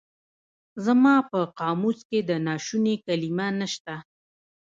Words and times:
زما 0.85 1.15
په 1.31 1.39
قاموس 1.59 1.99
کې 2.09 2.19
د 2.29 2.31
ناشوني 2.47 2.95
کلمه 3.05 3.47
نشته. 3.59 3.95